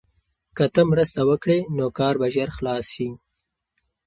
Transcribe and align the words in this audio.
که 0.57 0.65
ته 0.73 0.81
مرسته 0.91 1.21
وکړې 1.29 1.59
نو 1.77 1.85
کار 1.97 2.13
به 2.21 2.27
ژر 2.33 2.49
خلاص 2.57 2.85
شي. 2.95 3.09